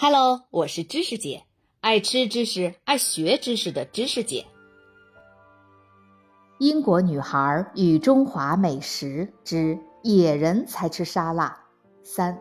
[0.00, 1.42] Hello，我是知识姐，
[1.80, 4.46] 爱吃知识、爱学知识的知识姐。
[6.60, 11.64] 英国女孩与中华美食之野人才吃沙拉
[12.04, 12.38] 三。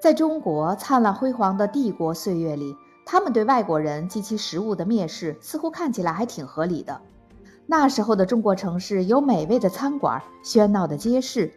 [0.00, 2.74] 在中国灿烂辉煌的帝国岁月里，
[3.04, 7.00] 他们对外国人及其食物的蔑视似乎看起来还挺合理的。
[7.66, 11.54] 那时候的中国城市有美味的餐馆，喧闹的街市。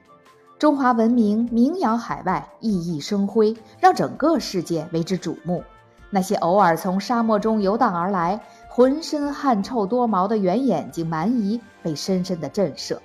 [0.60, 5.64] 中华文明名扬海外，熠熠生辉，让整个世界为之瞩目。
[6.10, 12.98] 那些偶尔从沙漠中游荡而来、浑身汗臭多毛的圆眼睛蛮夷被深深的震慑。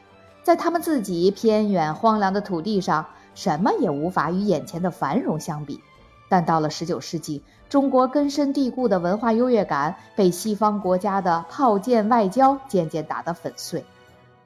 [0.43, 3.07] 在他们自己偏远荒凉的土地上，
[3.37, 5.81] 什么也无法与眼前的繁荣相比。
[6.29, 13.85] 但到了十九世纪，中国根深蒂固的文化优越感被西方国家的炮舰外交渐渐打得粉碎。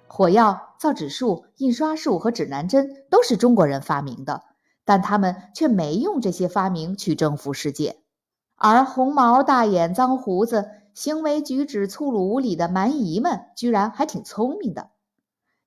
[0.06, 4.42] 火药、造纸术、印刷术和指南针都是中国人发明的，
[4.84, 8.00] 但他们却没用这些发明去征服世界。
[8.56, 14.90] 而红毛大眼、脏胡子、行为举止粗鲁无礼的蛮夷们，居然还挺聪明的。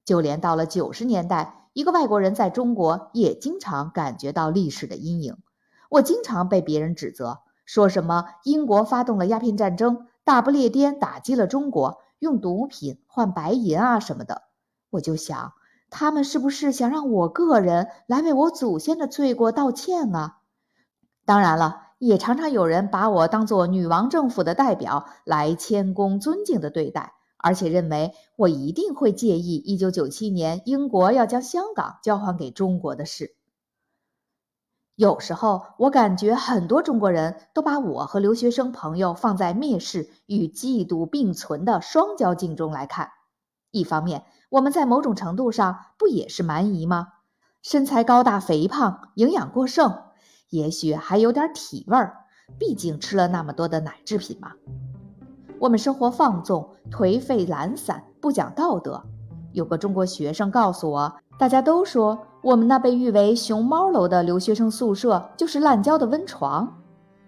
[0.05, 5.37] 就连到了九十年代，一个外国人在中国也经常感觉到历史的阴影。
[5.89, 11.99] 我经常被别人指责，说什么英国发动了鸦片战争，大不列颠打击了中国。
[12.19, 14.43] 用毒品换白银啊什么的，
[14.91, 15.53] 我就想，
[15.89, 20.37] 他们是不是想让我个人来为我祖先的罪过道歉啊？
[21.25, 33.35] 当然了，也常常有人把我当做女王政府的代表来谦恭尊敬的对待，而且认为我一定会介意一九九七年英国要将香港交还给中国的事。
[34.95, 43.09] 有时候，我感觉很多中国人都把我和留学生朋友放在蔑视与嫉妒并存的双焦镜中来看。
[43.71, 47.07] 一方面，我们在某种程度上不也是蛮夷吗？
[47.61, 49.95] 身材高大、肥胖、营养过剩，
[50.49, 52.17] 也许还有点体味儿，
[52.59, 54.51] 毕竟吃了那么多的奶制品嘛。
[55.57, 59.01] 我们生活放纵、颓废、懒散、不讲道德。
[59.53, 62.19] 有个中国学生告诉我，大家都说。
[62.41, 66.67] 我们那被誉为“熊猫楼”的留学生宿舍就是烂交的温床。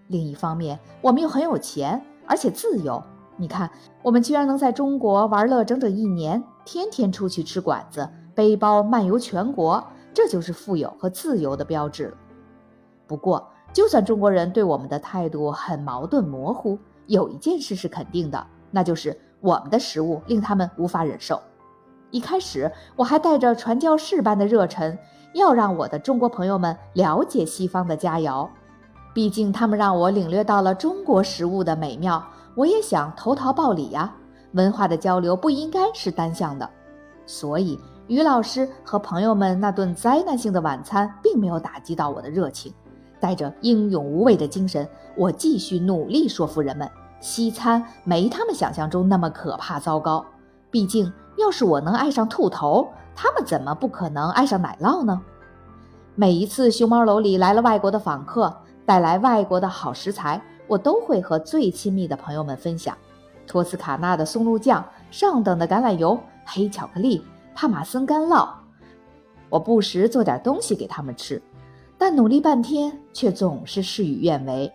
[0.07, 3.01] 另一方面，我们又很有钱，而且自由。
[3.37, 3.69] 你看，
[4.01, 12.17] 我们居然能在中国玩乐整整一年，天天出去吃馆子，背包漫游全国，这就是富有和自由的标志了。
[13.05, 21.41] 不过，就算中国人对我们的态度很矛盾模糊，有一件事是肯定的，那就是我们的食物令他们无法忍受。
[22.11, 24.97] 一开始我还带着传教士般的热忱，
[25.33, 28.47] 要让我的中国朋友们了解西方的佳肴，
[29.13, 32.23] 毕竟他们让我领略到了中国食物的美妙，
[32.55, 34.15] 我也想投桃报李呀。
[34.53, 36.69] 文化的交流不应该是单向的，
[37.25, 42.73] 所以于老师和朋友们那顿灾难性的晚餐并没有打击到我的热情。
[43.19, 46.89] 带着英勇无畏的精神，我继续努力说服人们，
[47.21, 50.25] 西餐没他们想象中那么可怕糟糕，
[50.71, 51.11] 毕竟。
[51.35, 55.19] 要是我能爱上兔头，他们怎么不可能爱上奶酪呢？
[56.13, 58.55] 每一次熊猫楼里来了外国的访客，
[58.85, 62.95] 带来外国的好食材，我都会和最亲密的朋友们分享：
[63.53, 68.49] 托斯卡纳的松露酱、上等的橄榄油、黑巧克力、帕玛森干酪。
[69.47, 71.39] 我不时做点东西给他们吃，
[71.95, 74.73] 但努力半天却总是事与愿违。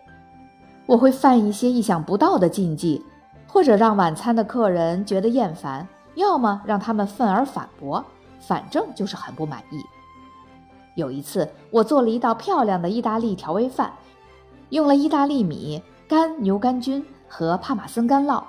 [0.85, 3.03] 我会犯一些意想不到的禁忌，
[3.45, 5.85] 或者让晚餐的客人觉得厌烦。
[6.15, 8.03] 要么让他们愤而反驳，
[8.39, 9.81] 反正就是很不满意。
[10.95, 13.91] 有一次，我做了一道漂亮的意大利调味饭，
[14.69, 18.41] 用了意大利米、干牛肝菌和帕玛森干酪。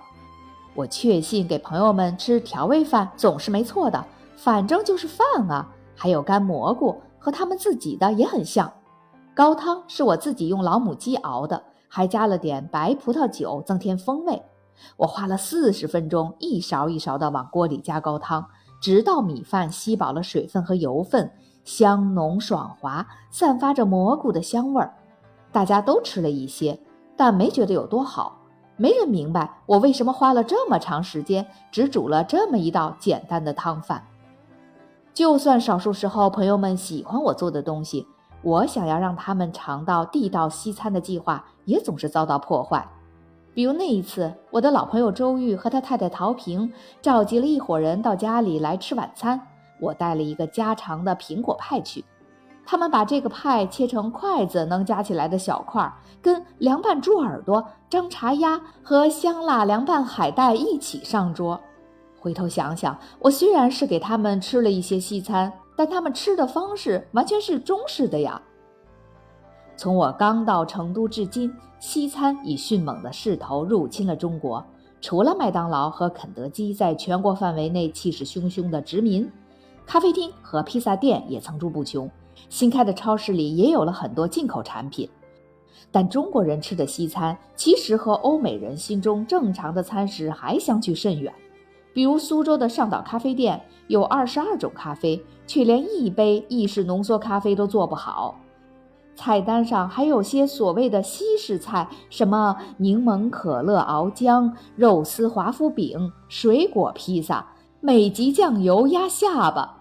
[0.80, 4.02] 我确信给朋友们吃调味饭总是没错的，
[4.34, 5.68] 反正就是饭啊。
[5.94, 8.72] 还有干蘑菇，和他们自己的也很像。
[9.34, 14.42] 高汤是我自己用老母鸡熬的，还加了点白葡萄酒增添风味。
[14.96, 18.46] 我花了四十分钟，一勺一勺地往锅里加高汤，
[18.80, 21.30] 直到米饭吸饱了水分和油分，
[21.62, 24.94] 香浓爽滑，散发着蘑菇的香味儿。
[25.52, 26.80] 大家都吃了一些，
[27.14, 28.39] 但没觉得有多好。
[28.80, 34.02] 没人明白我为什么花了这么长时间，只煮了这么一道简单的汤饭。
[35.12, 38.06] 就算少数时候朋友们喜欢我做的东西，
[38.40, 42.88] 我想要让他们尝到地道西餐的计划，也总是遭到破坏。
[43.52, 46.72] 比如那一次，我的老朋友周玉和他太太陶平
[47.02, 49.38] 召集了一伙人到家里来吃晚餐。
[49.78, 52.02] 我带了一个家常的苹果派去，
[52.70, 61.60] 他们把这个派切成筷子能夹起来的小块，跟凉拌猪耳朵、张茶鸭和香辣凉拌海带一起上桌。
[62.20, 68.40] 回头想想，我虽然是给他们吃了一些西餐，但他们吃的方式完全是中式的呀。
[69.76, 74.64] 从我刚到成都至今，西餐以迅猛的势头入侵了中国。
[75.00, 79.28] 除了麦当劳和肯德基在全国范围内气势汹汹的殖民，
[79.84, 82.08] 咖啡厅和披萨店也层出不穷。
[82.48, 85.08] 新开的超市里也有了很多进口产品。
[85.92, 91.32] 但中国人吃的西餐，其实和欧美人心中正常的餐食还相距甚远。
[91.92, 98.38] 比如苏州的上岛咖啡店，有二十二种咖啡，却连一杯意式浓缩咖啡都做不好。
[99.16, 107.44] 菜单上还有些所谓的西式菜，什么柠檬可乐熬浆、肉丝华夫饼、水果披萨、
[107.80, 109.79] 美极酱油压下巴。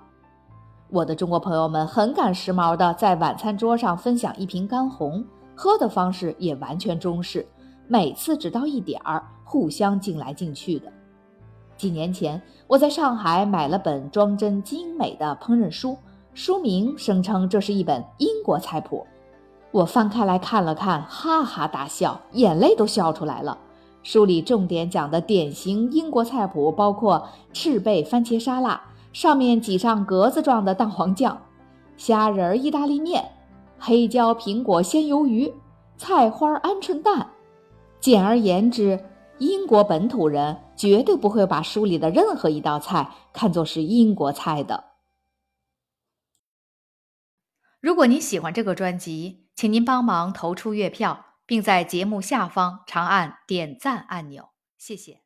[0.92, 5.24] 我的中国朋友们很赶时髦的在晚餐桌上分享一瓶干红，
[5.56, 7.48] 喝的方式也完全中式，
[7.88, 10.92] 每次只倒一点儿，互相敬来敬去的。
[11.78, 15.96] 几年前，我在上海买了本装帧精美的烹饪书，
[16.34, 19.06] 书名声称这是一本英国菜谱。
[19.70, 23.56] 我翻开来看了看，哈哈大笑，眼泪都笑出来了。
[24.02, 31.36] 书里重点讲的典型英国菜谱包括赤贝番茄沙拉，上面挤上格子状的蛋黄酱；
[31.98, 33.32] 虾仁意大利面，
[33.78, 35.54] 黑椒苹果鲜鱿鱼，
[35.98, 37.32] 菜花鹌鹑蛋。
[38.00, 39.04] 简而言之，
[39.40, 44.86] 英国本土人绝对不会把书里的任何一道菜看作是英国菜的。
[47.82, 55.22] 如果您喜欢这个专辑，请您帮忙投出月票，并在节目下方长按点赞按钮，谢谢。